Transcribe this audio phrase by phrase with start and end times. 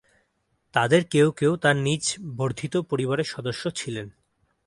[0.73, 2.03] তাদের কেউ কেউ তার নিজ
[2.35, 4.07] বর্ধিত পরিবারের সদস্য ছিলেন।